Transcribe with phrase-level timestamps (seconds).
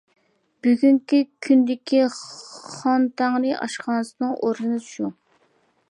[0.67, 5.13] بۈگۈنكى كۈندىكى خانتەڭرى ئاشخانىسىنىڭ ئورنى شۇ.